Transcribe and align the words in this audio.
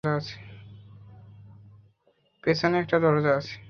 পেছনে 2.43 2.75
একটা 2.79 2.97
দরজা 2.99 3.31
আছে। 3.35 3.55